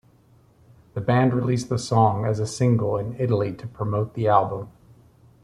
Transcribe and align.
The 0.95 0.99
band 1.01 1.31
released 1.31 1.69
the 1.69 1.77
song 1.77 2.25
as 2.25 2.39
a 2.39 2.47
single 2.47 2.97
in 2.97 3.15
Italy 3.19 3.53
to 3.53 3.67
promote 3.67 4.15
the 4.15 4.27
album. 4.29 4.71